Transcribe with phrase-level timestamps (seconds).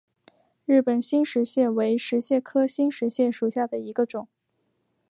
[0.65, 4.27] 日本新石蟹为石蟹科新石蟹属下的一个种。